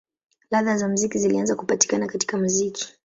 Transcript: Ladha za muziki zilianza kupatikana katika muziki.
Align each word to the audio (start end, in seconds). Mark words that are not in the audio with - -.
Ladha 0.51 0.77
za 0.77 0.87
muziki 0.87 1.19
zilianza 1.19 1.55
kupatikana 1.55 2.07
katika 2.07 2.37
muziki. 2.37 2.87